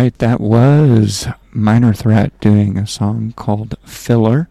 [0.00, 4.48] Right, that was Minor Threat doing a song called Filler.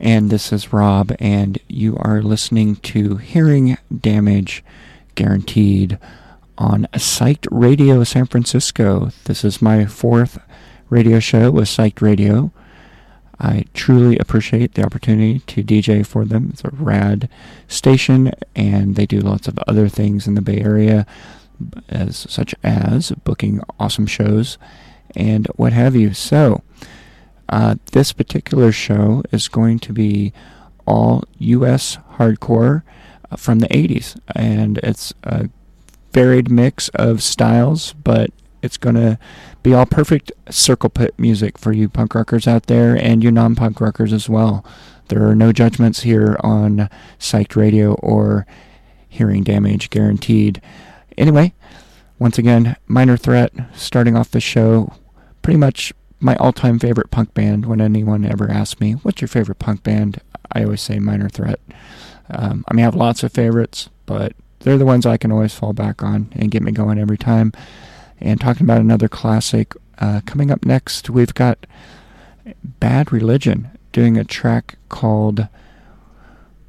[0.00, 4.64] And this is Rob, and you are listening to Hearing Damage
[5.14, 5.96] Guaranteed
[6.58, 9.12] on Psyched Radio San Francisco.
[9.26, 10.40] This is my fourth
[10.88, 12.50] radio show with Psyched Radio.
[13.38, 16.48] I truly appreciate the opportunity to DJ for them.
[16.52, 17.28] It's a rad
[17.68, 21.06] station, and they do lots of other things in the Bay Area
[21.88, 24.58] as such as booking awesome shows
[25.14, 26.14] and what have you.
[26.14, 26.62] So,
[27.48, 30.32] uh, this particular show is going to be
[30.86, 31.98] all U.S.
[32.14, 32.82] hardcore
[33.30, 35.48] uh, from the 80s, and it's a
[36.12, 38.30] varied mix of styles, but
[38.62, 39.18] it's going to
[39.62, 43.54] be all perfect circle pit music for you punk rockers out there and you non
[43.54, 44.64] punk rockers as well.
[45.08, 46.88] There are no judgments here on
[47.18, 48.46] Psyched Radio or
[49.08, 50.62] Hearing Damage Guaranteed.
[51.18, 51.52] Anyway,
[52.18, 54.92] once again, Minor Threat starting off the show.
[55.50, 57.66] Pretty much my all time favorite punk band.
[57.66, 60.20] When anyone ever asks me, what's your favorite punk band?
[60.52, 61.58] I always say Minor Threat.
[62.28, 65.52] Um, I mean, I have lots of favorites, but they're the ones I can always
[65.52, 67.52] fall back on and get me going every time.
[68.20, 71.66] And talking about another classic, uh, coming up next, we've got
[72.62, 75.48] Bad Religion doing a track called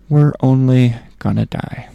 [0.09, 1.90] We're Only Gonna Die.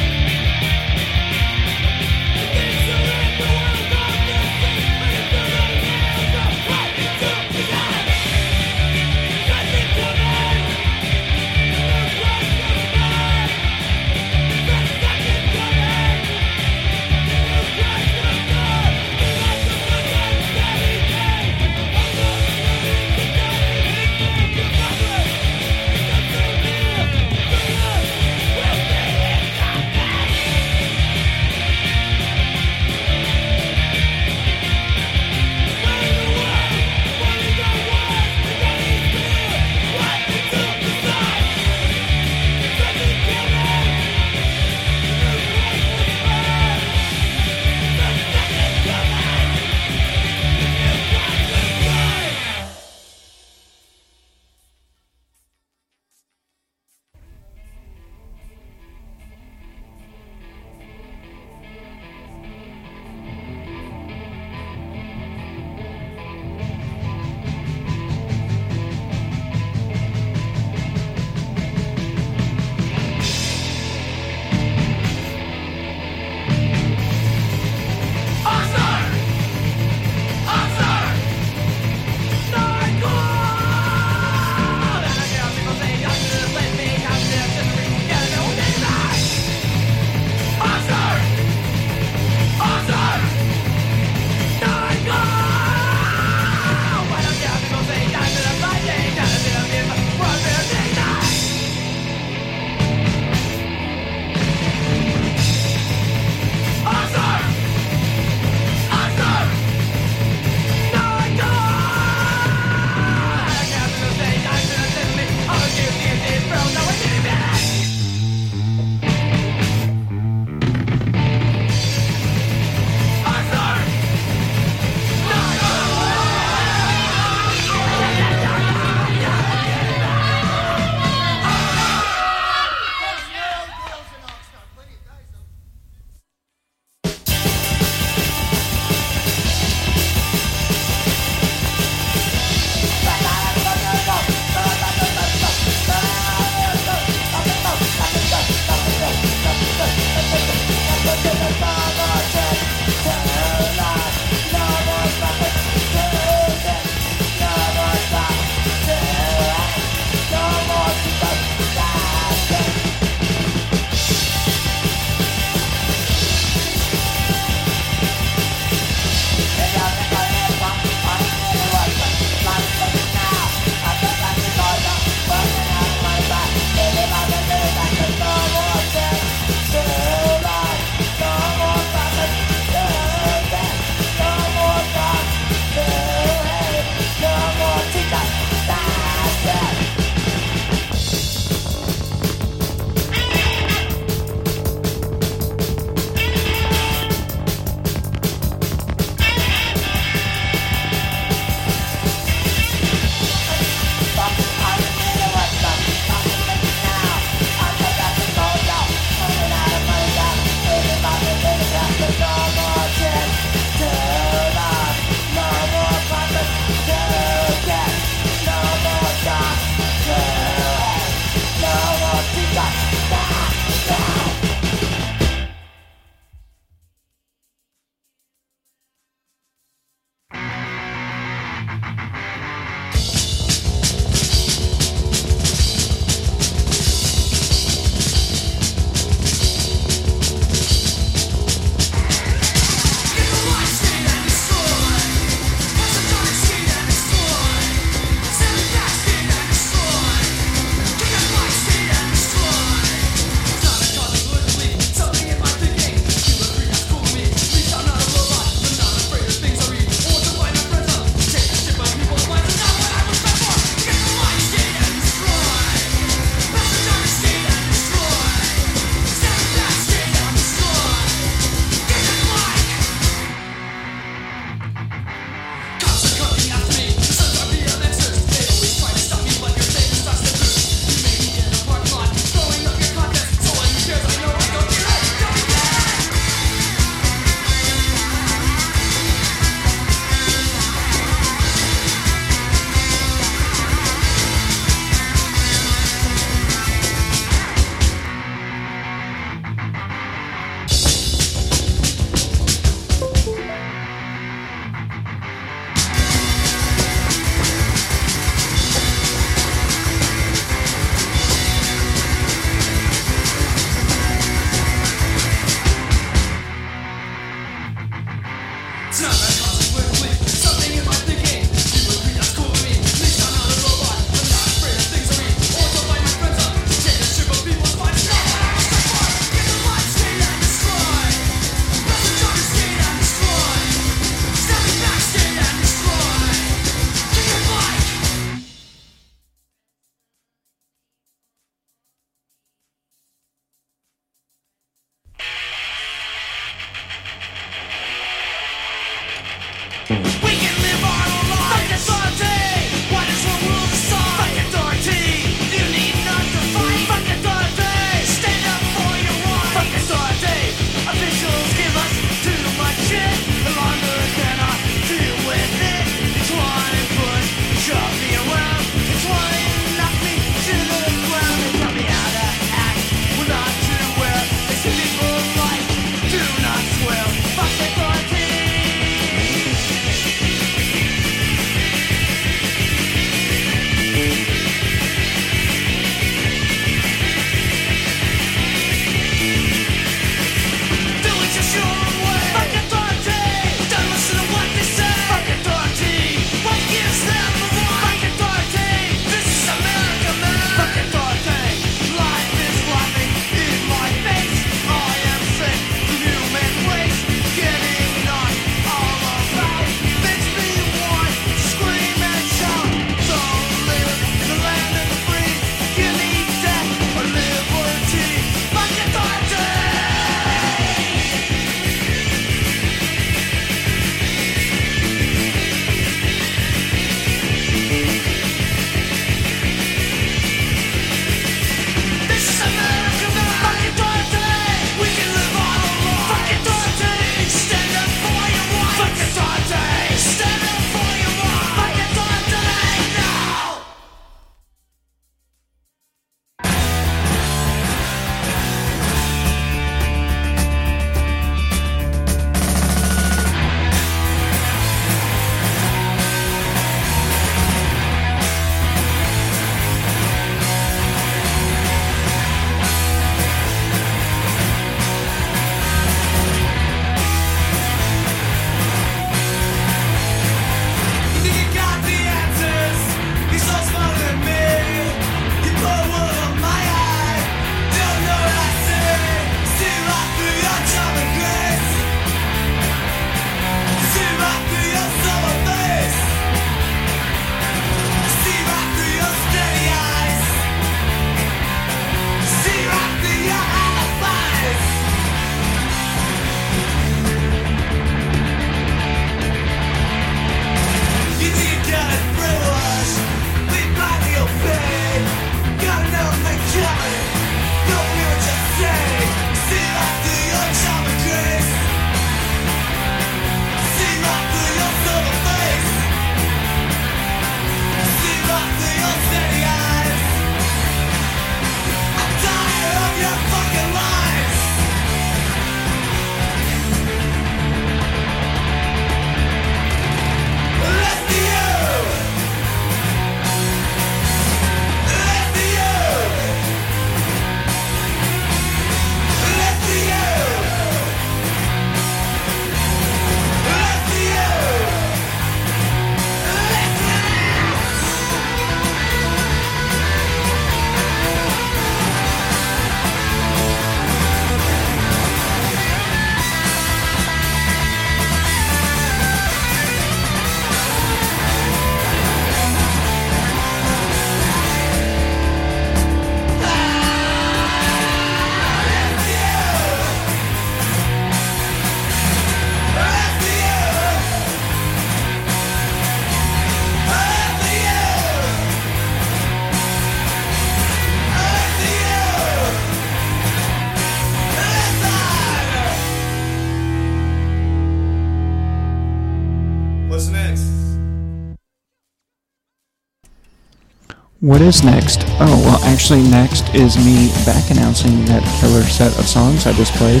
[594.24, 595.04] What is next?
[595.20, 599.76] Oh, well, actually, next is me back announcing that killer set of songs I just
[599.76, 600.00] played.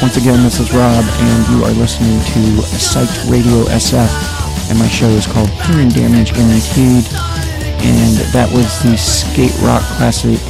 [0.00, 4.08] Once again, this is Rob, and you are listening to Psyched Radio SF,
[4.72, 7.04] and my show is called Hearing Damage Guaranteed,
[7.84, 10.40] and that was the skate rock classic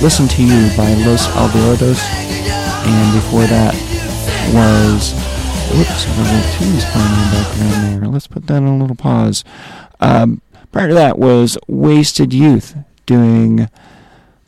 [0.00, 3.76] Listen to You by Los Olvidados, and before that
[4.56, 5.12] was,
[5.76, 8.08] whoops, a tunes playing in the background there.
[8.08, 9.44] Let's put that on a little pause.
[10.00, 10.40] Um,
[10.76, 13.70] Prior to that was Wasted Youth doing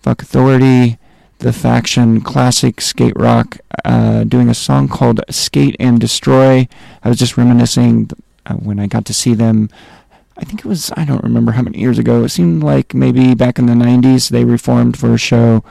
[0.02, 0.98] Fuck Authority,
[1.38, 6.68] the faction classic skate rock, uh, doing a song called Skate and Destroy.
[7.02, 8.10] I was just reminiscing
[8.44, 9.70] uh, when I got to see them.
[10.36, 12.24] I think it was, I don't remember how many years ago.
[12.24, 15.64] It seemed like maybe back in the 90s they reformed for a show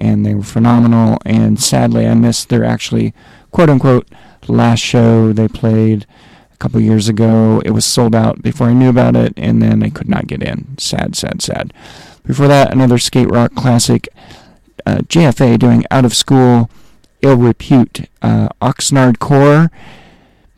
[0.00, 1.18] and they were phenomenal.
[1.24, 3.14] And sadly, I missed their actually,
[3.52, 4.08] quote unquote,
[4.48, 6.06] last show they played
[6.62, 7.60] couple years ago.
[7.64, 10.44] It was sold out before I knew about it, and then I could not get
[10.44, 10.78] in.
[10.78, 11.74] Sad, sad, sad.
[12.24, 14.08] Before that, another skate rock classic,
[14.86, 16.70] uh, JFA doing Out of School,
[17.20, 19.72] Ill Repute, uh, Oxnard Corps,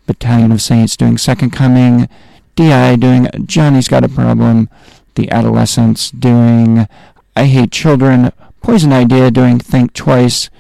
[0.06, 2.06] Battalion of Saints doing Second Coming,
[2.54, 4.68] DI doing Johnny's Got a Problem,
[5.14, 6.86] The Adolescents doing
[7.34, 10.50] I Hate Children, Poison Idea doing Think Twice,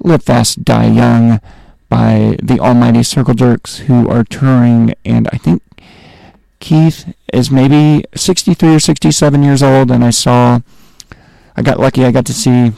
[0.00, 1.40] Live Fast, Die Young,
[1.88, 5.62] by the almighty Circle Jerks who are touring, and I think
[6.58, 10.60] Keith is maybe 63 or 67 years old, and I saw,
[11.56, 12.72] I got lucky, I got to see, I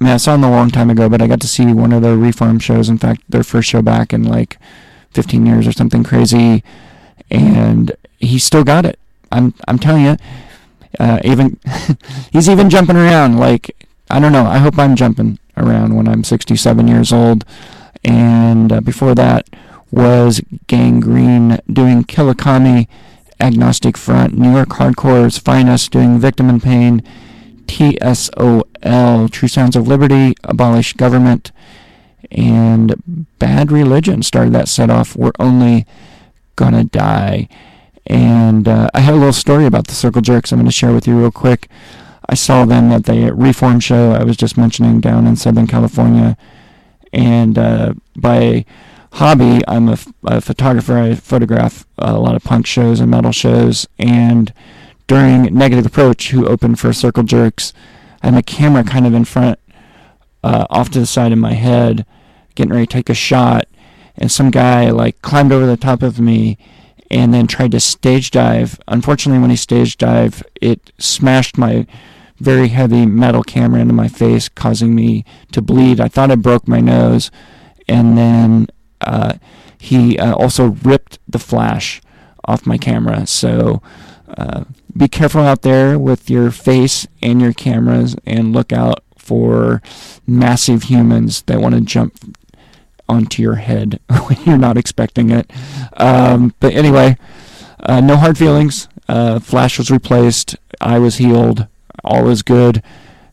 [0.00, 2.02] mean, I saw them a long time ago, but I got to see one of
[2.02, 4.58] their reform shows, in fact, their first show back in like
[5.10, 6.64] 15 years or something crazy,
[7.30, 8.98] and he still got it.
[9.30, 10.16] I'm, I'm telling you,
[10.98, 11.58] uh, even,
[12.32, 16.24] he's even jumping around, like, I don't know, I hope I'm jumping around when I'm
[16.24, 17.44] 67 years old
[18.04, 19.48] and uh, before that
[19.90, 22.88] was Gang Green doing Kill a Commie,
[23.38, 27.02] Agnostic Front, New York Hardcore's Finest doing Victim in Pain,
[27.66, 31.52] TSOL, True Sounds of Liberty, Abolish Government,
[32.30, 35.14] and Bad Religion started that set off.
[35.14, 35.86] We're only
[36.56, 37.48] gonna die.
[38.06, 40.92] And uh, I have a little story about the Circle Jerks I'm going to share
[40.92, 41.68] with you real quick.
[42.28, 46.36] I saw them at the Reform show I was just mentioning down in Southern California
[47.12, 48.64] and uh, by
[49.12, 50.96] hobby, I'm a, a, photographer.
[50.96, 53.86] I photograph a lot of punk shows and metal shows.
[53.98, 54.52] And
[55.06, 57.72] during Negative Approach, who opened for Circle Jerks,
[58.22, 59.58] I had my camera kind of in front,
[60.42, 62.06] uh, off to the side of my head,
[62.54, 63.66] getting ready to take a shot.
[64.16, 66.58] And some guy like climbed over the top of me
[67.10, 68.80] and then tried to stage dive.
[68.88, 71.86] Unfortunately, when he stage dived, it smashed my
[72.42, 76.00] very heavy metal camera into my face, causing me to bleed.
[76.00, 77.30] I thought I broke my nose,
[77.88, 78.66] and then
[79.00, 79.34] uh,
[79.78, 82.02] he uh, also ripped the flash
[82.44, 83.26] off my camera.
[83.26, 83.80] So
[84.36, 84.64] uh,
[84.96, 89.80] be careful out there with your face and your cameras, and look out for
[90.26, 92.18] massive humans that want to jump
[93.08, 95.50] onto your head when you're not expecting it.
[95.96, 97.16] Um, but anyway,
[97.80, 98.88] uh, no hard feelings.
[99.08, 100.56] Uh, flash was replaced.
[100.80, 101.68] I was healed
[102.04, 102.82] all is good.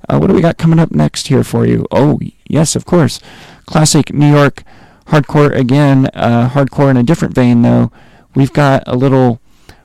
[0.07, 1.85] Uh, what do we got coming up next here for you?
[1.91, 3.19] Oh, yes, of course.
[3.65, 4.63] Classic New York
[5.07, 6.07] hardcore again.
[6.13, 7.91] Uh, hardcore in a different vein, though.
[8.35, 9.39] We've got a little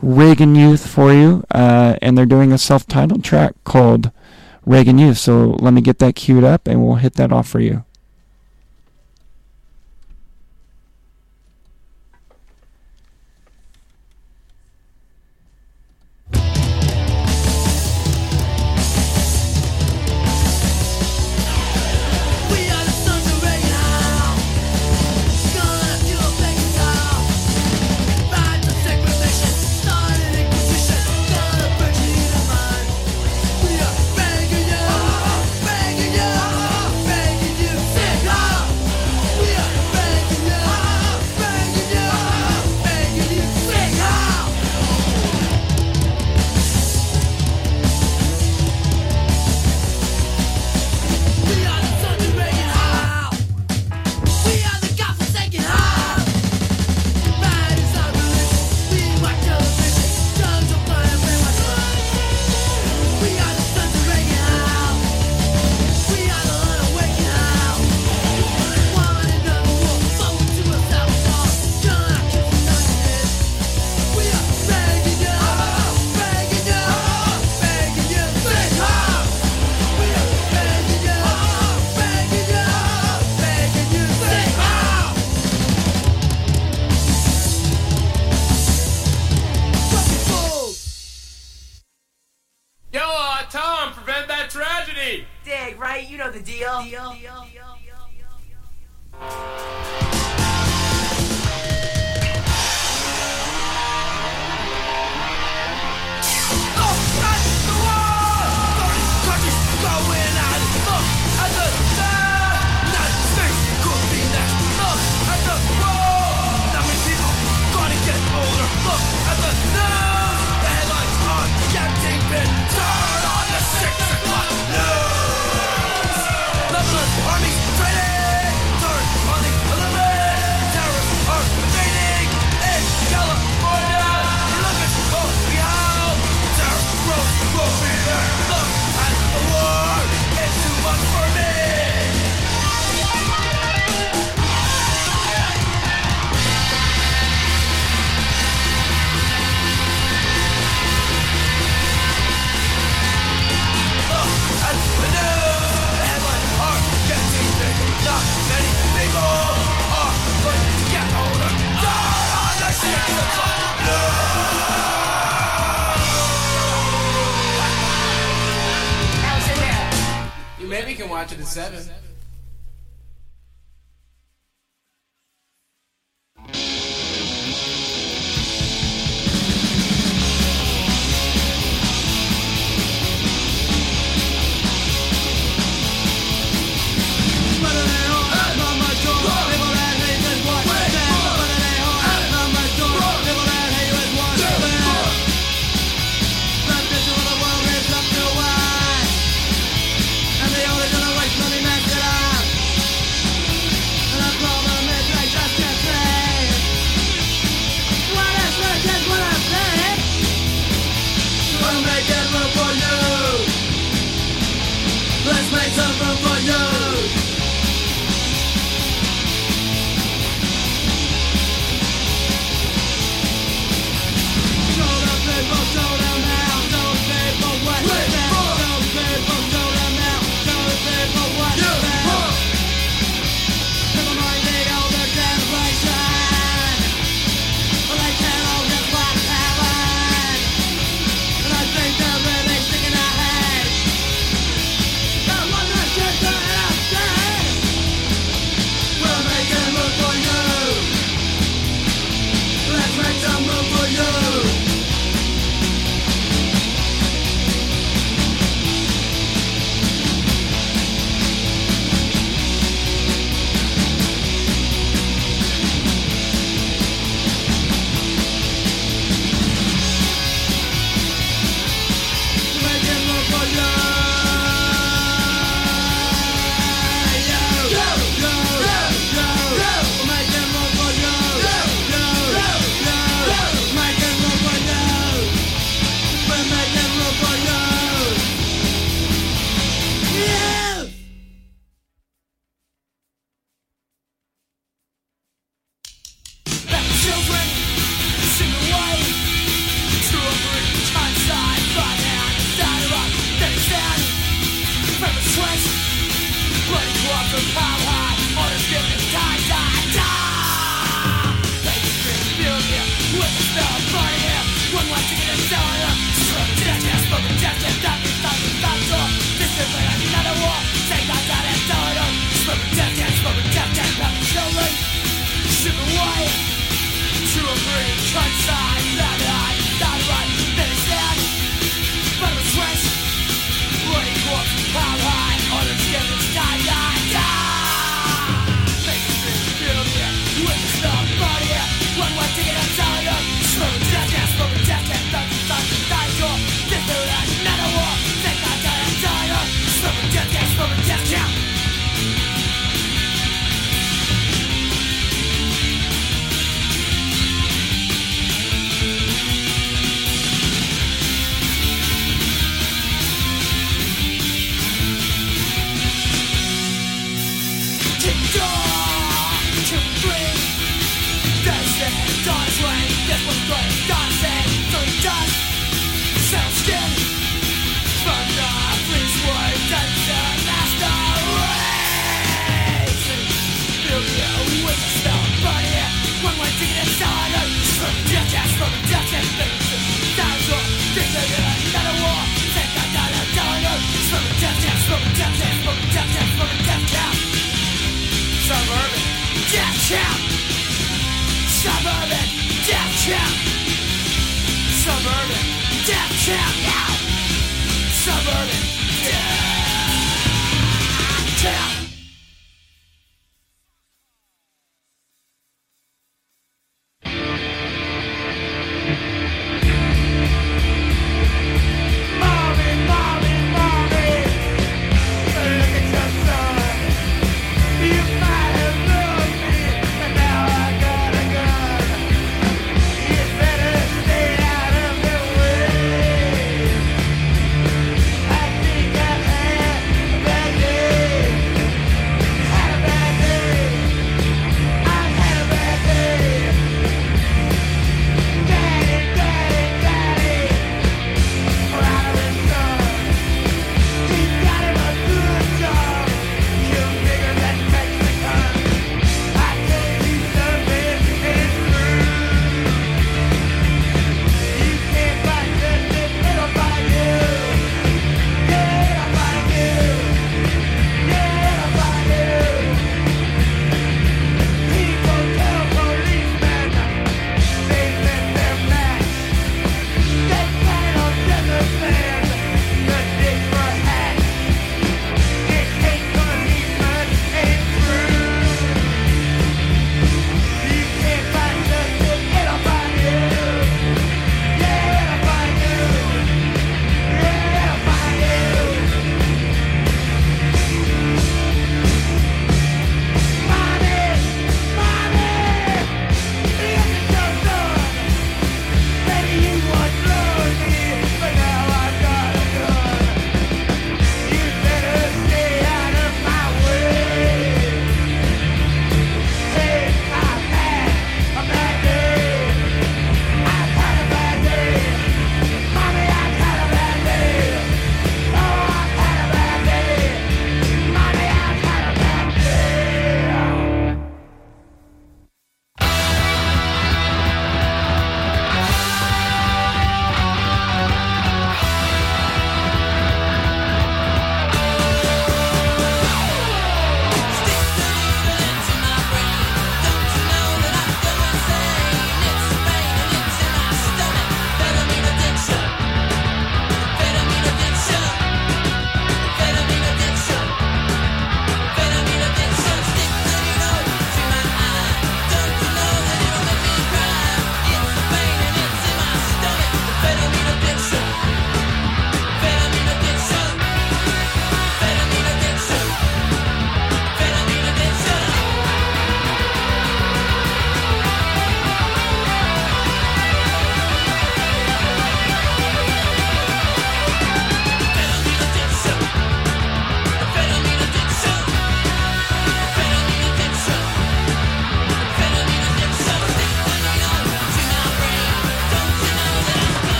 [0.00, 4.10] Reagan Youth for you, uh, and they're doing a self titled track called
[4.64, 5.18] Reagan Youth.
[5.18, 7.84] So let me get that queued up, and we'll hit that off for you.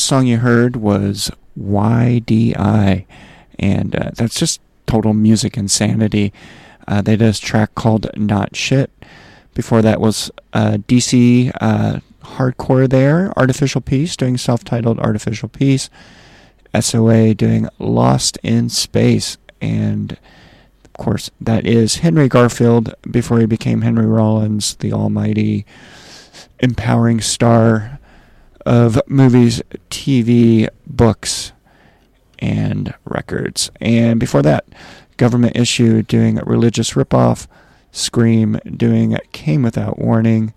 [0.00, 1.30] Last song you heard was
[1.60, 3.04] YDI,
[3.58, 6.32] and uh, that's just total music insanity.
[6.88, 8.90] Uh, they did a track called Not Shit.
[9.52, 15.90] Before that was uh, DC uh, Hardcore there, Artificial Peace doing self titled Artificial Peace.
[16.74, 19.36] SOA doing Lost in Space.
[19.60, 20.12] And
[20.82, 25.66] of course, that is Henry Garfield before he became Henry Rollins, the almighty,
[26.60, 27.99] empowering star
[28.70, 29.60] of movies,
[29.90, 31.52] TV, books,
[32.38, 33.68] and records.
[33.80, 34.64] And before that,
[35.16, 37.48] Government Issue doing Religious Ripoff,
[37.90, 40.54] Scream doing Came Without Warning,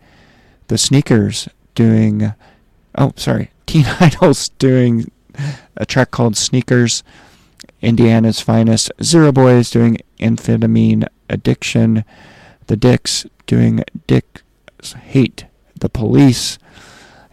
[0.67, 2.35] The Sneakers doing,
[2.95, 5.11] oh, sorry, Teen Idols doing
[5.75, 7.03] a track called Sneakers,
[7.81, 12.05] Indiana's Finest, Zero Boys doing Amphetamine Addiction,
[12.67, 14.43] The Dicks doing Dicks
[15.01, 15.45] Hate
[15.79, 16.59] the Police,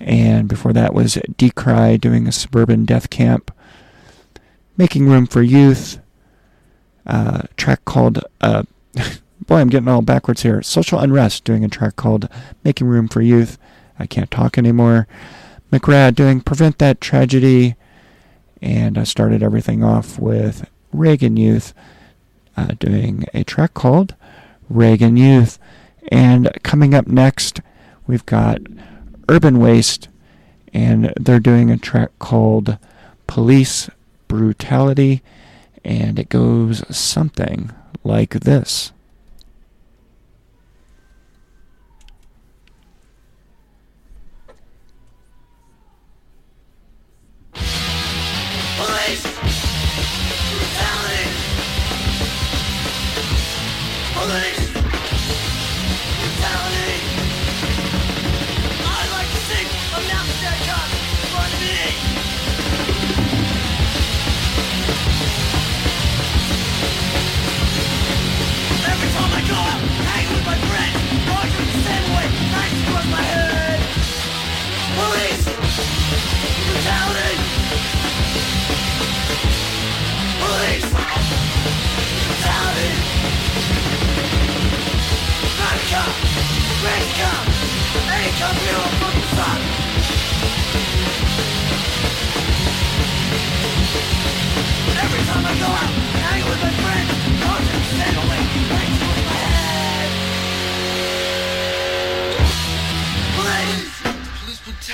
[0.01, 3.55] and before that was Decry doing a Suburban Death Camp,
[4.77, 6.01] Making Room for Youth,
[7.07, 8.63] uh, track called, uh,
[9.47, 12.29] boy, I'm getting all backwards here, Social Unrest doing a track called
[12.65, 13.59] Making Room for Youth,
[13.99, 15.07] I Can't Talk Anymore,
[15.71, 17.77] McRad doing Prevent That Tragedy,
[18.63, 21.75] and I started everything off with Reagan Youth
[22.57, 24.15] uh, doing a track called
[24.69, 25.59] Reagan Youth.
[26.09, 27.61] And coming up next,
[28.07, 28.61] we've got
[29.31, 30.09] Urban Waste,
[30.75, 32.79] and they're doing a track called
[33.29, 33.89] Police
[34.27, 35.23] Brutality,
[35.85, 37.71] and it goes something
[38.03, 38.91] like this.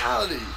[0.07, 0.56] reality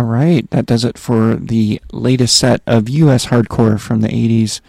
[0.00, 3.26] All right, that does it for the latest set of U.S.
[3.26, 4.62] hardcore from the 80s.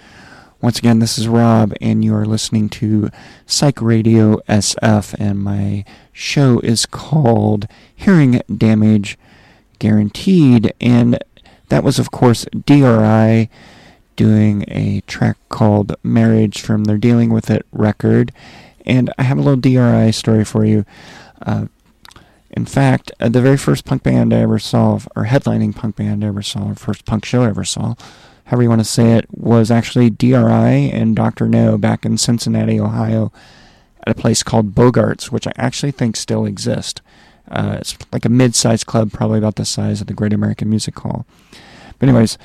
[0.59, 3.09] Once again, this is Rob, and you are listening to
[3.45, 9.17] Psych Radio SF, and my show is called Hearing Damage
[9.79, 10.73] Guaranteed.
[10.81, 11.17] And
[11.69, 13.49] that was, of course, DRI
[14.17, 18.33] doing a track called Marriage from their Dealing with It record.
[18.85, 20.83] And I have a little DRI story for you.
[21.41, 21.67] Uh,
[22.51, 26.23] in fact, uh, the very first punk band I ever saw, or headlining punk band
[26.23, 27.95] I ever saw, or first punk show I ever saw,
[28.45, 31.47] however you want to say it, was actually DRI and Dr.
[31.47, 33.31] No back in Cincinnati, Ohio,
[34.05, 37.01] at a place called Bogart's, which I actually think still exists.
[37.49, 40.97] Uh, it's like a mid-sized club, probably about the size of the Great American Music
[40.99, 41.25] Hall.
[41.99, 42.37] But anyways,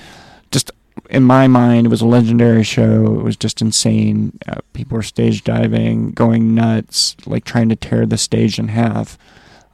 [0.50, 0.70] just
[1.10, 3.06] in my mind, it was a legendary show.
[3.18, 4.38] It was just insane.
[4.48, 9.18] Uh, people were stage diving, going nuts, like trying to tear the stage in half.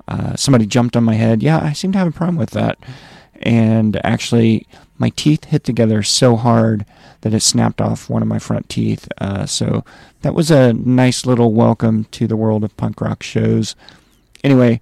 [0.08, 1.42] Uh, somebody jumped on my head.
[1.42, 2.78] Yeah, I seem to have a problem with that.
[3.42, 4.66] And actually,
[4.98, 6.86] my teeth hit together so hard
[7.22, 9.08] that it snapped off one of my front teeth.
[9.18, 9.84] Uh, so
[10.22, 13.74] that was a nice little welcome to the world of punk rock shows.
[14.44, 14.80] Anyway,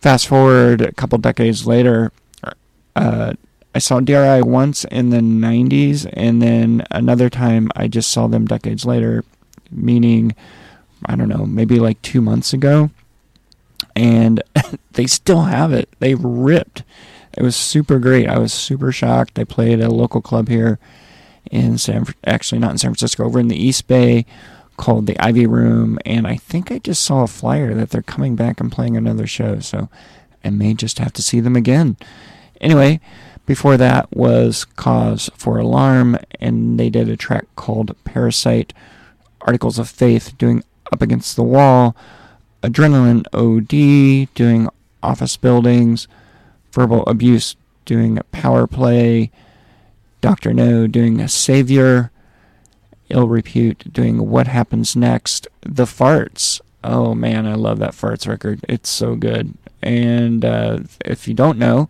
[0.00, 2.12] fast forward a couple decades later,
[2.96, 3.32] uh,
[3.74, 8.44] I saw DRI once in the 90s, and then another time I just saw them
[8.44, 9.24] decades later,
[9.70, 10.34] meaning,
[11.06, 12.90] I don't know, maybe like two months ago
[13.94, 14.42] and
[14.92, 15.88] they still have it.
[15.98, 16.82] They ripped.
[17.36, 18.28] It was super great.
[18.28, 19.34] I was super shocked.
[19.34, 20.78] They played at a local club here
[21.50, 24.26] in San, actually not in San Francisco, over in the East Bay,
[24.76, 28.36] called the Ivy Room, and I think I just saw a flyer that they're coming
[28.36, 29.60] back and playing another show.
[29.60, 29.88] So
[30.44, 31.96] I may just have to see them again.
[32.60, 33.00] Anyway,
[33.46, 38.72] before that was Cause for Alarm, and they did a track called Parasite.
[39.42, 40.62] Articles of Faith doing
[40.92, 41.96] Up Against the Wall
[42.62, 44.68] Adrenalin OD, doing
[45.02, 46.06] office buildings,
[46.72, 49.30] verbal abuse, doing a power play,
[50.20, 50.54] Dr.
[50.54, 52.10] No doing a savior,
[53.08, 56.60] ill repute doing what happens next, the Fartz.
[56.84, 58.64] Oh man, I love that Fartz record.
[58.68, 59.54] It's so good.
[59.82, 61.88] And uh, if you don't know,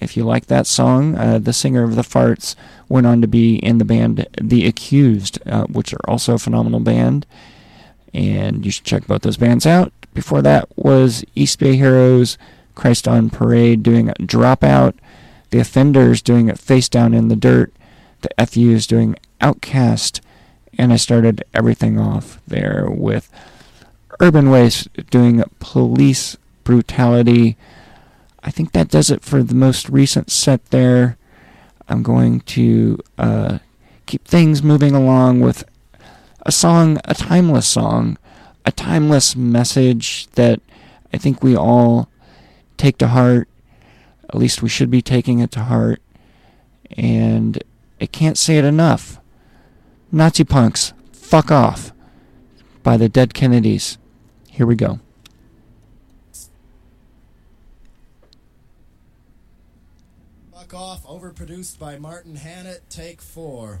[0.00, 2.54] if you like that song, uh, the singer of the Fartz
[2.88, 6.80] went on to be in the band The Accused, uh, which are also a phenomenal
[6.80, 7.26] band
[8.14, 9.92] and you should check both those bands out.
[10.14, 12.38] Before that was East Bay Heroes,
[12.74, 14.94] Christ on Parade doing Dropout,
[15.50, 17.72] The Offenders doing Face Down in the Dirt,
[18.22, 20.20] The FUs doing Outcast,
[20.78, 23.30] and I started everything off there with
[24.20, 27.56] Urban Waste doing Police Brutality.
[28.42, 31.16] I think that does it for the most recent set there.
[31.88, 33.58] I'm going to uh,
[34.06, 35.64] keep things moving along with
[36.44, 38.18] a song, a timeless song,
[38.64, 40.60] a timeless message that
[41.12, 42.08] I think we all
[42.76, 43.48] take to heart.
[44.28, 46.00] At least we should be taking it to heart.
[46.96, 47.62] And
[48.00, 49.20] I can't say it enough.
[50.12, 51.92] Nazi punks, fuck off.
[52.82, 53.96] By the Dead Kennedys.
[54.50, 55.00] Here we go.
[60.52, 63.80] Fuck off, overproduced by Martin Hannett, take four.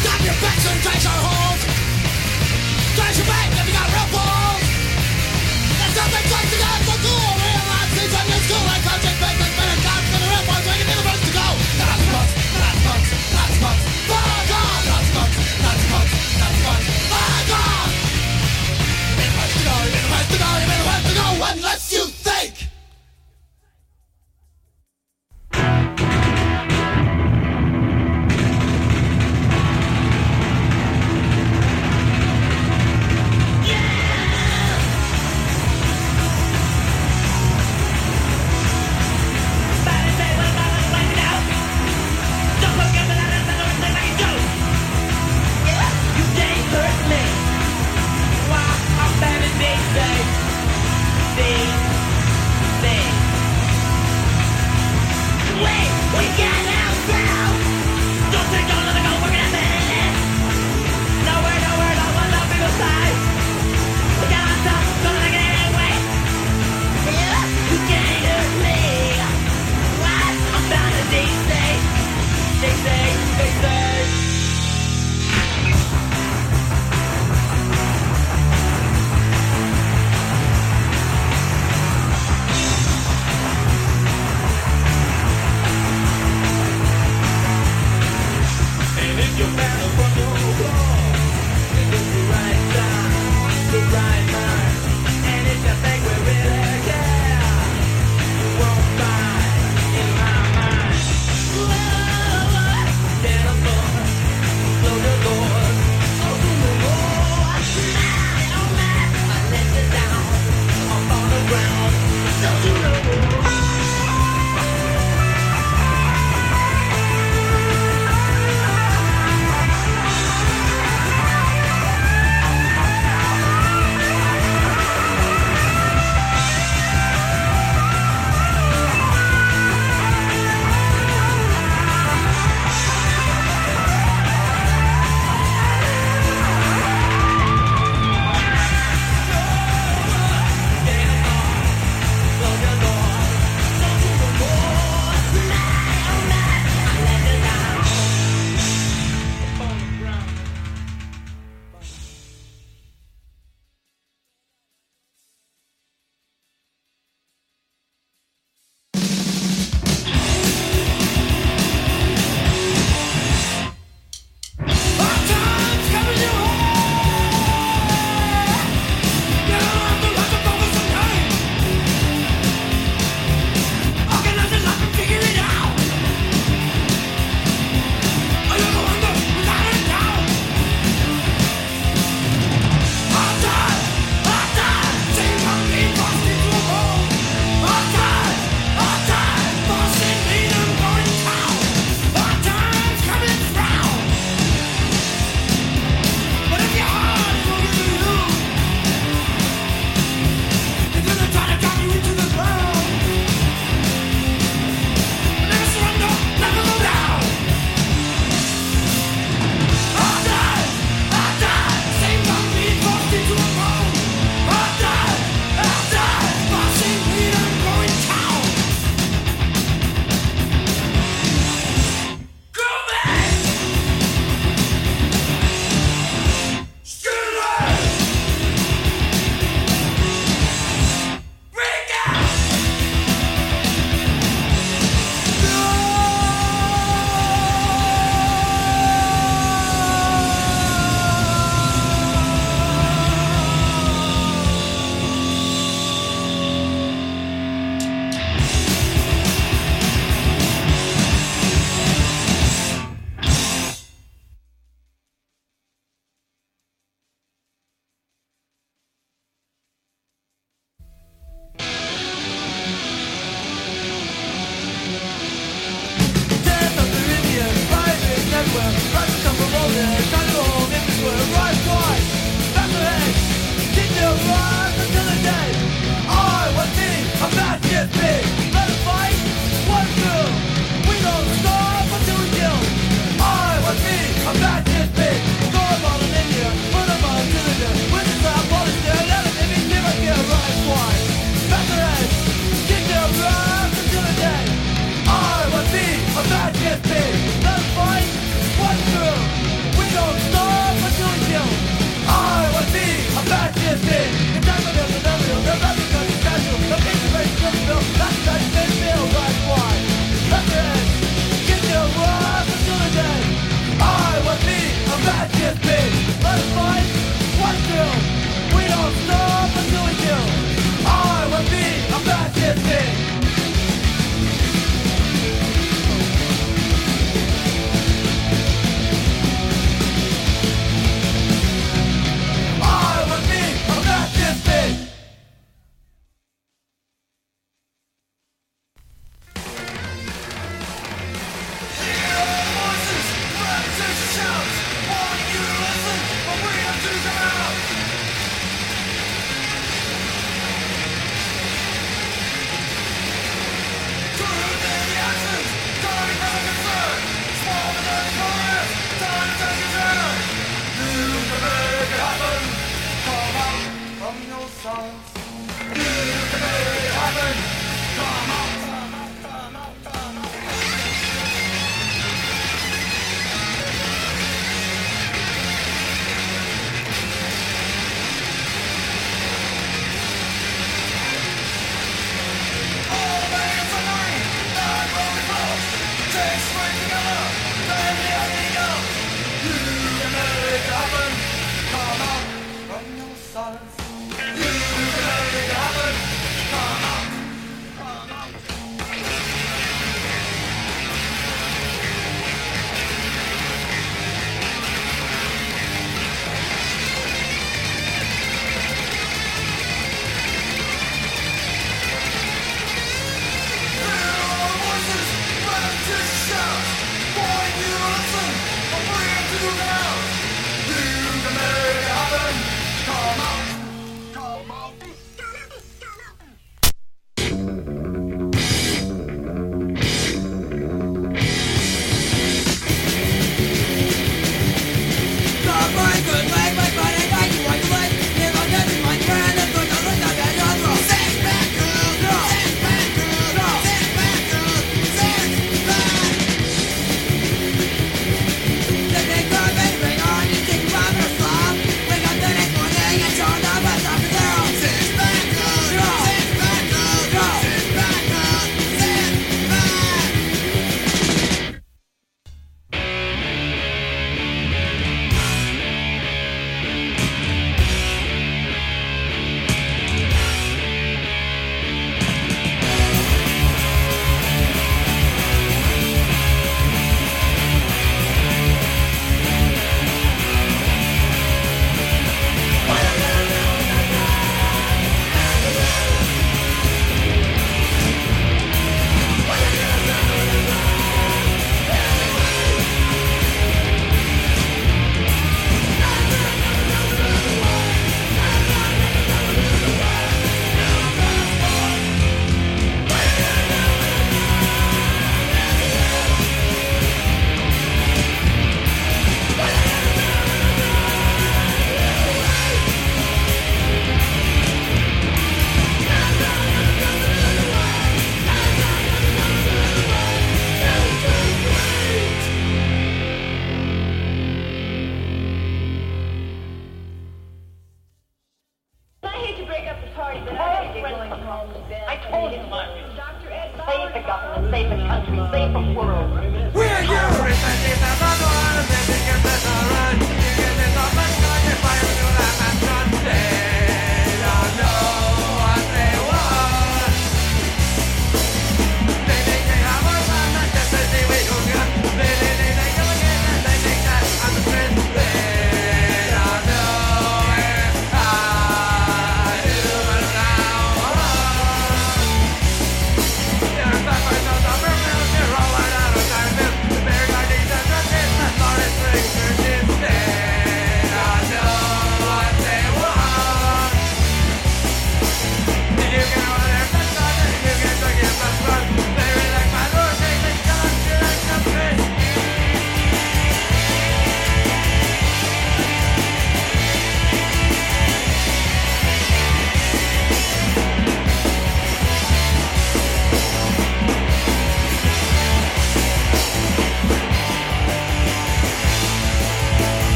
[0.00, 1.60] Stop your backs and trash your holes.
[2.96, 4.29] Trash your back if you got real balls.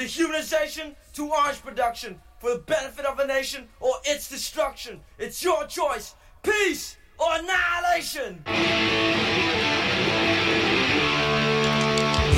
[0.00, 5.00] Dehumanization to orange production, for the benefit of a nation or its destruction.
[5.18, 6.14] It's your choice.
[6.42, 8.42] Peace or annihilation.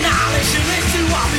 [0.03, 0.93] Annihilation is.
[1.15, 1.33] I'm.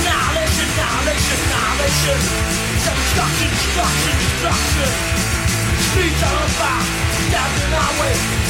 [0.00, 2.18] Annihilation, annihilation, annihilation.
[2.82, 4.90] Destruction, destruction, destruction.
[5.86, 6.82] Streets on fire,
[7.30, 8.49] death in our way.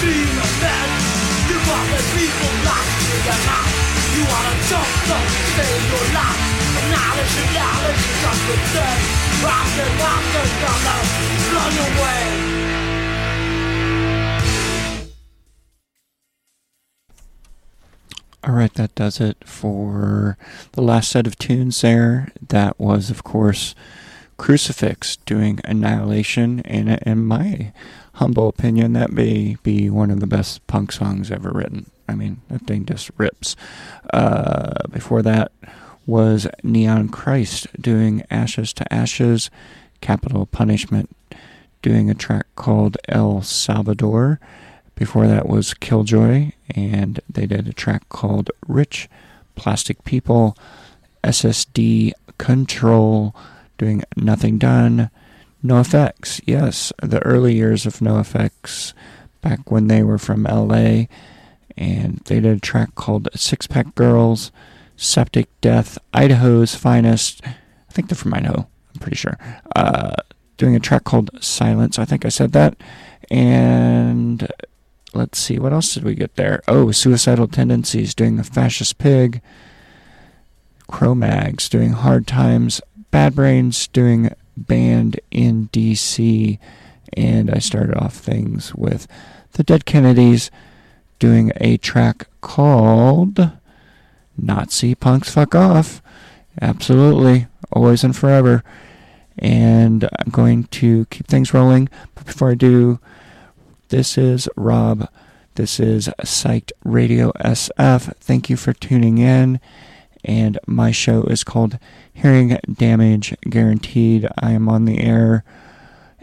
[0.00, 0.30] peace.
[0.30, 0.90] Extreme event.
[1.48, 1.56] You
[1.92, 2.52] the people
[3.04, 3.68] to your mouth.
[4.16, 6.40] You wanna jump, don't stay your life.
[6.80, 8.56] Annihilation, annihilation, just the
[9.44, 10.96] after, gonna
[11.52, 12.24] run away.
[18.42, 20.38] All right, that does it for
[20.72, 22.32] the last set of tunes there.
[22.48, 23.74] That was, of course,
[24.38, 27.72] Crucifix doing Annihilation, and in my
[28.14, 31.90] humble opinion, that may be one of the best punk songs ever written.
[32.08, 33.56] I mean, that thing just rips.
[34.12, 35.52] Uh, before that
[36.06, 39.50] was Neon Christ doing Ashes to Ashes,
[40.00, 41.10] Capital Punishment
[41.82, 44.40] doing a track called El Salvador.
[44.94, 49.08] Before that was Killjoy, and they did a track called Rich
[49.54, 50.56] Plastic People,
[51.24, 53.34] SSD Control,
[53.78, 55.10] doing Nothing Done,
[55.64, 56.40] NoFX.
[56.46, 58.92] Yes, the early years of NoFX,
[59.40, 61.04] back when they were from LA,
[61.76, 64.52] and they did a track called Six Pack Girls,
[64.96, 67.42] Septic Death, Idaho's Finest.
[67.44, 69.38] I think they're from Idaho, I'm pretty sure.
[69.74, 70.16] Uh,
[70.56, 72.76] doing a track called Silence, I think I said that.
[73.30, 74.46] And
[75.14, 76.62] let's see, what else did we get there?
[76.68, 79.40] Oh, Suicidal Tendencies doing The Fascist Pig.
[80.88, 82.80] Cro-Mags doing Hard Times.
[83.10, 86.58] Bad Brains doing Banned in DC.
[87.14, 89.08] And I started off things with
[89.52, 90.50] The Dead Kennedys
[91.18, 93.50] doing a track called
[94.36, 96.00] Nazi Punks Fuck Off.
[96.60, 97.46] Absolutely.
[97.72, 98.62] Always and forever.
[99.38, 101.88] And I'm going to keep things rolling.
[102.14, 103.00] But before I do,
[103.88, 105.08] this is Rob.
[105.54, 108.14] This is Psyched Radio SF.
[108.16, 109.60] Thank you for tuning in.
[110.24, 111.78] And my show is called
[112.12, 114.28] Hearing Damage Guaranteed.
[114.38, 115.44] I am on the air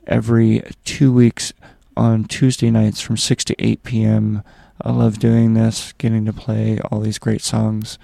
[0.05, 1.53] every two weeks
[1.95, 4.43] on Tuesday nights from 6 to 8 p.m.
[4.81, 7.97] I love doing this, getting to play all these great songs.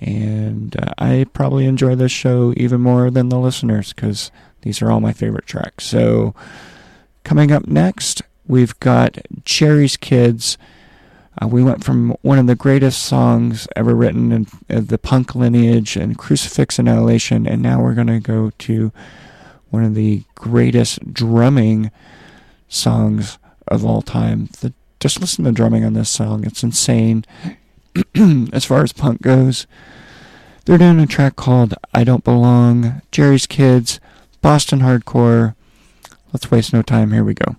[0.00, 4.30] And uh, I probably enjoy this show even more than the listeners because
[4.62, 5.86] These are all my favorite tracks.
[5.86, 6.34] So,
[7.22, 10.58] coming up next, we've got Jerry's Kids.
[11.40, 15.34] Uh, we went from one of the greatest songs ever written in uh, the punk
[15.34, 18.92] lineage and Crucifix Annihilation, and now we're going to go to
[19.70, 21.90] one of the greatest drumming
[22.68, 23.38] songs
[23.68, 24.48] of all time.
[24.60, 27.24] The, just listen to the drumming on this song, it's insane.
[28.52, 29.66] as far as punk goes,
[30.64, 34.00] they're doing a track called I Don't Belong, Jerry's Kids,
[34.40, 35.54] Boston Hardcore.
[36.32, 37.12] Let's waste no time.
[37.12, 37.56] Here we go.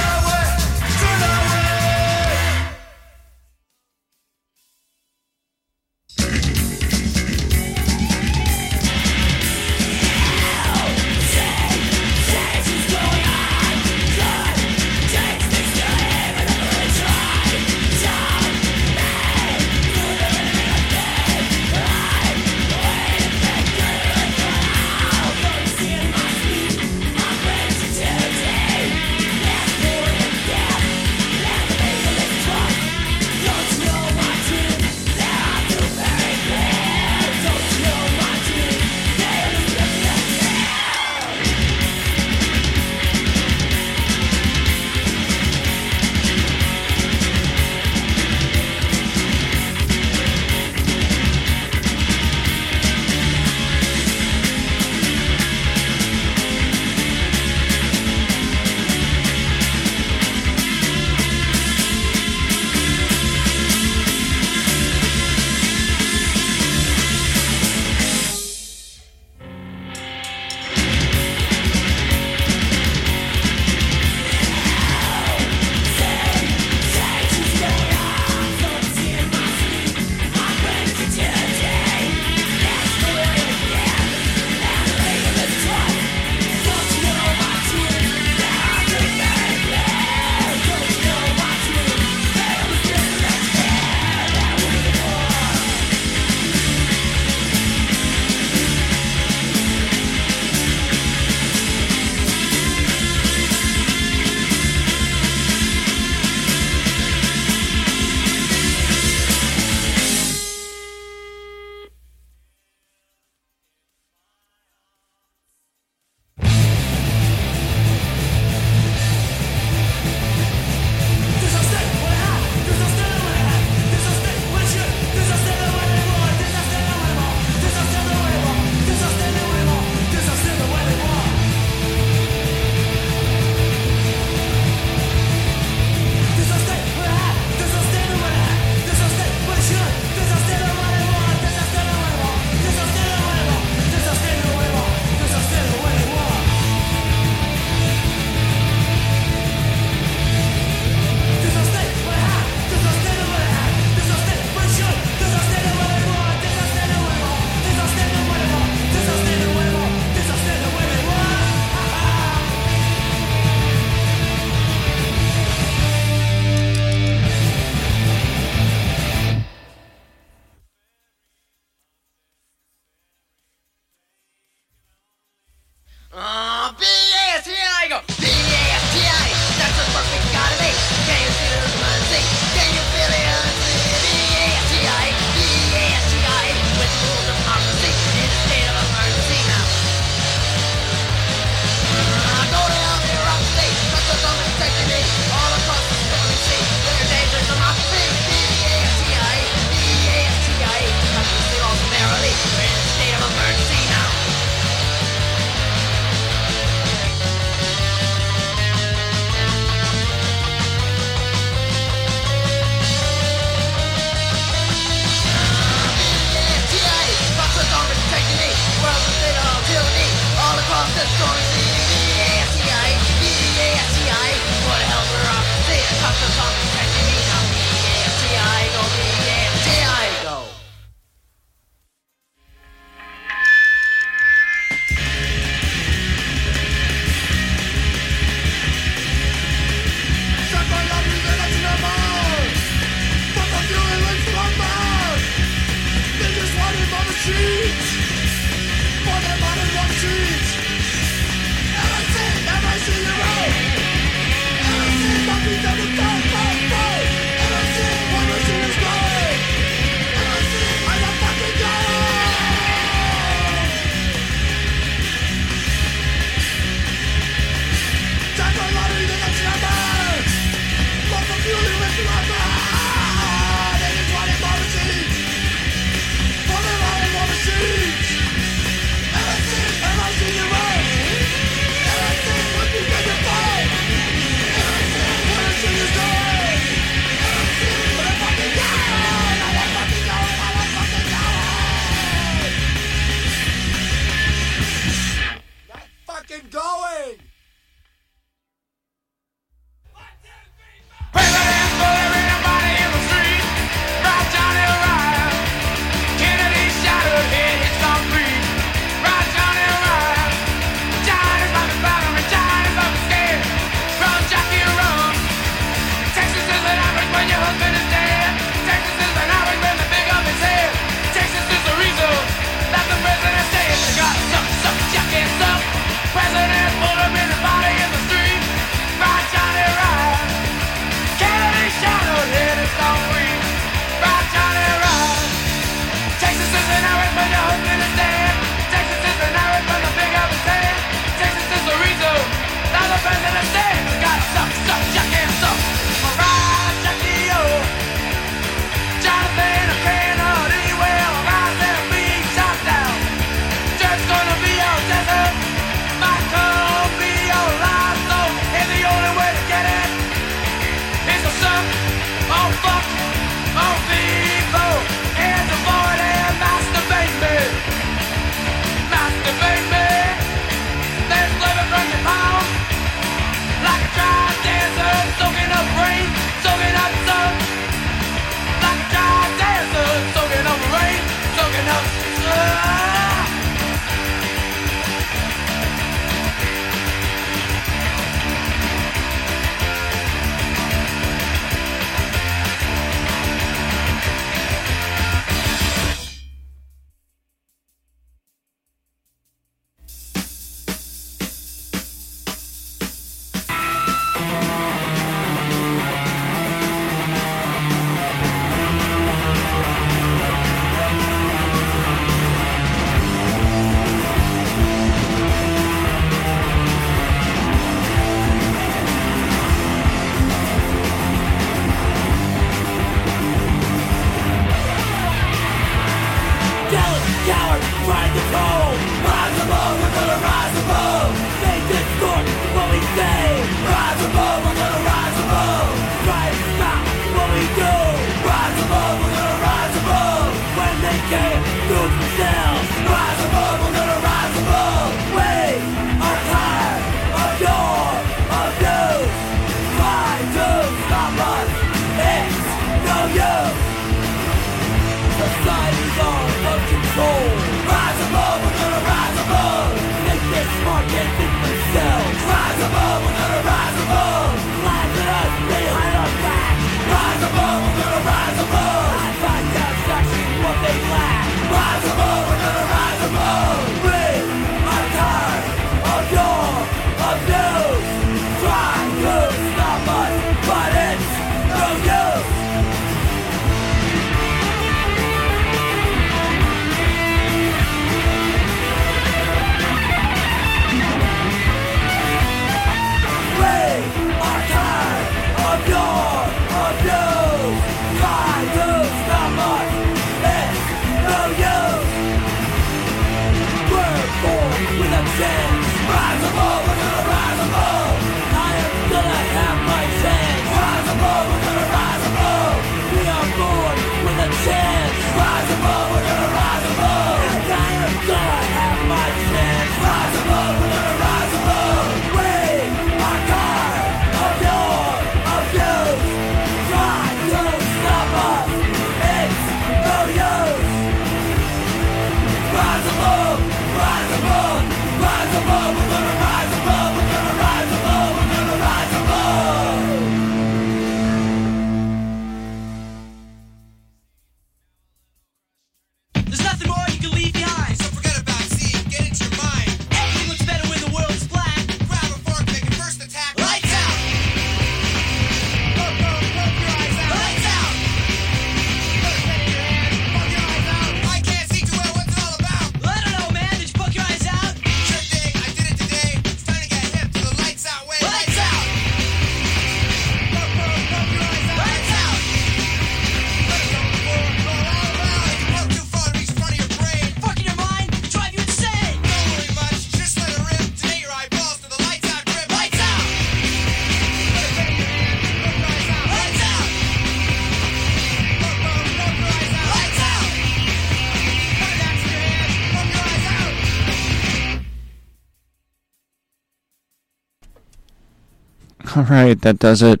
[598.96, 600.00] All right, that does it.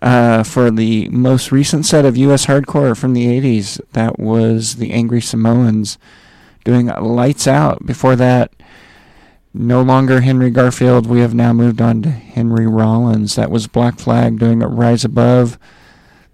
[0.00, 2.46] Uh, for the most recent set of U.S.
[2.46, 5.98] hardcore from the 80s, that was the Angry Samoans
[6.64, 7.84] doing Lights Out.
[7.84, 8.50] Before that,
[9.52, 11.06] no longer Henry Garfield.
[11.06, 13.34] We have now moved on to Henry Rollins.
[13.34, 15.58] That was Black Flag doing Rise Above.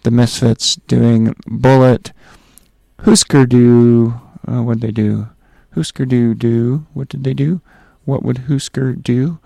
[0.02, 2.12] The Misfits doing Bullet.
[3.00, 4.20] Husker Du.
[4.46, 5.28] Uh, what'd they do?
[5.74, 6.86] Husker Du do.
[6.94, 7.60] What did they do?
[8.04, 9.40] What would Husker do?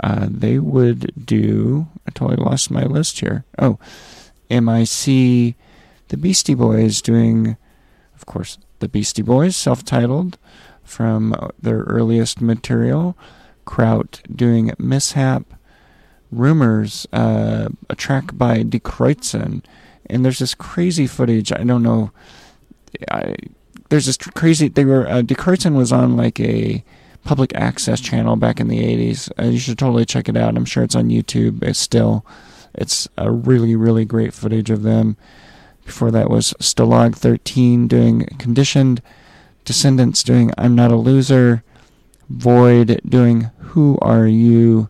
[0.00, 1.86] Uh, they would do.
[2.06, 3.44] I totally lost my list here.
[3.58, 3.78] Oh,
[4.50, 5.54] MIC.
[6.08, 7.56] The Beastie Boys doing,
[8.14, 10.38] of course, the Beastie Boys, self titled
[10.82, 13.16] from their earliest material.
[13.64, 15.54] Kraut doing Mishap.
[16.30, 19.62] Rumors, uh, a track by Die Kreuzen.
[20.06, 21.52] And there's this crazy footage.
[21.52, 22.10] I don't know.
[23.10, 23.36] I,
[23.88, 24.68] there's this crazy.
[24.68, 25.08] They were.
[25.08, 26.84] Uh, Die Kreuzen was on like a
[27.24, 29.30] public access channel back in the 80s.
[29.38, 30.56] Uh, you should totally check it out.
[30.56, 31.62] I'm sure it's on YouTube.
[31.62, 32.24] It's still.
[32.74, 35.16] It's a really, really great footage of them.
[35.84, 39.02] Before that was Stalag 13 doing Conditioned.
[39.64, 41.62] Descendents doing I'm Not a Loser,
[42.28, 44.88] Void doing Who Are You,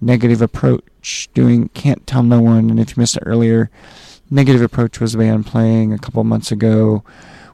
[0.00, 3.70] Negative Approach doing Can't Tell No One, and if you missed it earlier,
[4.30, 7.02] Negative Approach was a band playing a couple months ago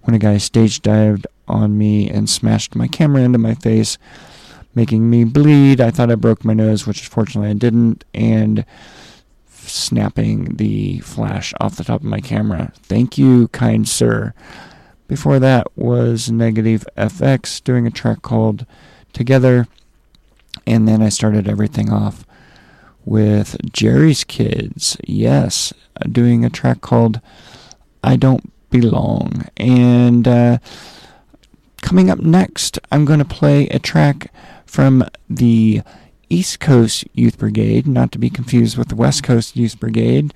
[0.02, 3.98] when a guy stage dived on me and smashed my camera into my face,
[4.74, 5.80] making me bleed.
[5.80, 8.64] I thought I broke my nose, which fortunately I didn't, and
[9.46, 12.72] snapping the flash off the top of my camera.
[12.76, 14.34] Thank you, kind sir.
[15.08, 18.64] Before that was Negative FX doing a track called
[19.12, 19.66] Together.
[20.66, 22.24] And then I started everything off
[23.04, 24.96] with Jerry's Kids.
[25.04, 25.72] Yes,
[26.10, 27.20] doing a track called
[28.04, 29.46] I Don't Belong.
[29.56, 30.58] And uh,
[31.82, 34.32] coming up next, I'm going to play a track
[34.66, 35.82] from the
[36.28, 40.32] East Coast Youth Brigade, not to be confused with the West Coast Youth Brigade.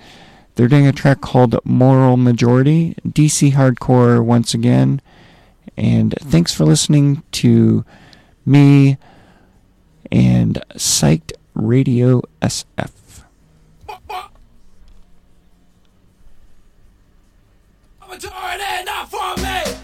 [0.55, 5.01] They're doing a track called Moral Majority, DC Hardcore once again.
[5.77, 7.85] And thanks for listening to
[8.47, 8.99] me
[10.13, 12.91] and Psyched Radio SF.
[18.09, 19.84] Majority not for me.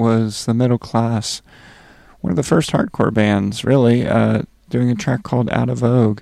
[0.00, 1.42] Was the middle class.
[2.20, 6.20] One of the first hardcore bands, really, uh, doing a track called Out of Vogue.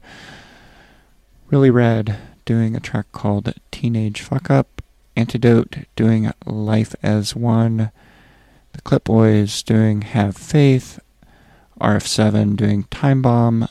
[1.51, 4.83] Really Red doing a track called Teenage Fuck Up.
[5.17, 7.91] Antidote doing Life as One.
[8.73, 11.01] The Clip Boys doing Have Faith.
[11.81, 13.69] RF7 doing Time Bomb.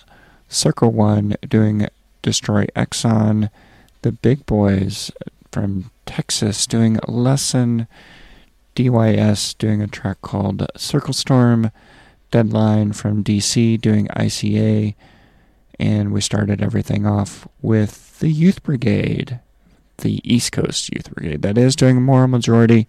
[0.50, 1.88] Circle One doing
[2.22, 3.50] Destroy Exxon.
[4.02, 5.12] The Big Boys
[5.52, 7.88] from Texas doing Lesson.
[8.78, 11.72] DYS doing a track called Circle Storm.
[12.30, 14.94] Deadline from DC doing ICA.
[15.80, 19.40] And we started everything off with the Youth Brigade,
[19.98, 22.88] the East Coast Youth Brigade, that is, doing moral majority.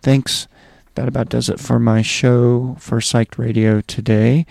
[0.00, 0.48] Thanks.
[0.94, 4.46] That about does it for my show for Psyched Radio today.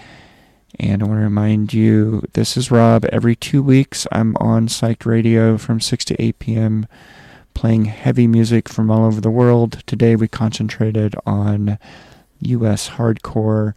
[0.79, 3.05] And I want to remind you this is Rob.
[3.05, 6.85] Every two weeks, I'm on Psyched Radio from 6 to 8 p.m.
[7.53, 9.83] playing heavy music from all over the world.
[9.85, 11.77] Today, we concentrated on
[12.41, 12.89] U.S.
[12.89, 13.73] hardcore.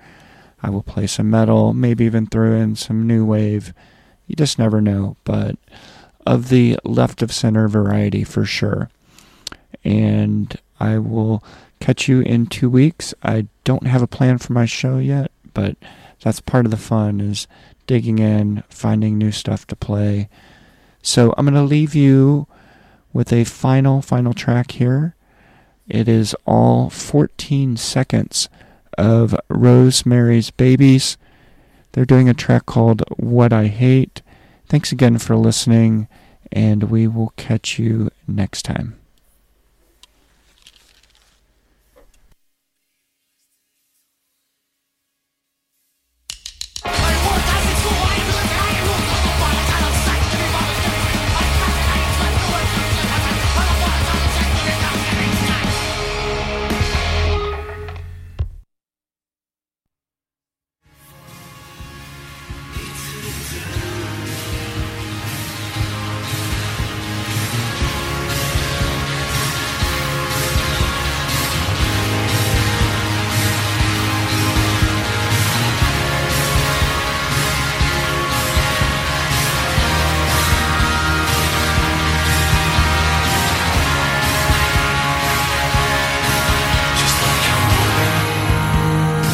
[0.63, 3.73] I will play some metal, maybe even throw in some new wave.
[4.27, 5.57] You just never know, but
[6.27, 8.91] of the left of center variety for sure.
[9.85, 11.43] And I will
[11.81, 13.15] catch you in two weeks.
[13.23, 15.77] I don't have a plan for my show yet, but
[16.21, 17.47] that's part of the fun is
[17.87, 20.29] digging in, finding new stuff to play.
[21.03, 22.49] So I'm going to leave you
[23.17, 25.15] with a final, final track here.
[25.89, 28.51] It is all 14 seconds
[28.99, 31.17] of Rosemary's Babies.
[31.93, 34.21] They're doing a track called What I Hate.
[34.69, 36.09] Thanks again for listening,
[36.53, 38.99] and we will catch you next time.